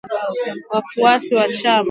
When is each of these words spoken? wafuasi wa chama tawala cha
wafuasi 1.03 1.35
wa 1.35 1.49
chama 1.49 1.49
tawala 1.49 1.53
cha 1.53 1.79